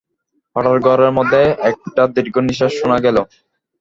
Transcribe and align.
হঠাৎ 0.55 0.77
ঘরের 0.85 1.11
মধ্যে 1.17 1.41
একটা 1.71 2.01
দীর্ঘনিশ্বাস 2.15 2.71
শুনা 2.79 2.97
গেল। 3.05 3.17